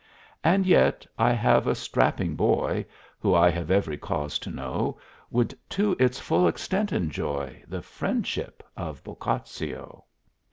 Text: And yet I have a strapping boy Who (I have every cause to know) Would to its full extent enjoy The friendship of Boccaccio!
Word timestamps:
And 0.43 0.65
yet 0.65 1.05
I 1.19 1.31
have 1.33 1.67
a 1.67 1.75
strapping 1.75 2.35
boy 2.35 2.87
Who 3.19 3.35
(I 3.35 3.51
have 3.51 3.69
every 3.69 3.97
cause 3.99 4.39
to 4.39 4.49
know) 4.49 4.97
Would 5.29 5.53
to 5.77 5.95
its 5.99 6.19
full 6.19 6.47
extent 6.47 6.91
enjoy 6.91 7.63
The 7.67 7.83
friendship 7.83 8.63
of 8.75 9.03
Boccaccio! 9.03 10.05